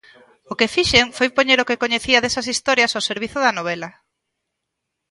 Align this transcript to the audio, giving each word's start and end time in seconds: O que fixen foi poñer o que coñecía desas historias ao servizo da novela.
O 0.51 0.53
que 0.59 0.71
fixen 0.75 1.05
foi 1.17 1.29
poñer 1.37 1.59
o 1.59 1.67
que 1.69 1.81
coñecía 1.83 2.21
desas 2.23 2.49
historias 2.53 2.91
ao 2.93 3.05
servizo 3.09 3.39
da 3.41 3.55
novela. 3.57 3.89